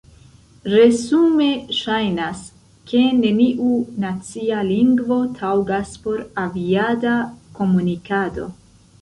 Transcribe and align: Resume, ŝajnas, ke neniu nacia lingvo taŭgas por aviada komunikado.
Resume, 0.71 1.49
ŝajnas, 1.79 2.41
ke 2.91 3.01
neniu 3.17 3.69
nacia 4.05 4.63
lingvo 4.71 5.19
taŭgas 5.43 5.93
por 6.07 6.25
aviada 6.47 7.15
komunikado. 7.61 8.51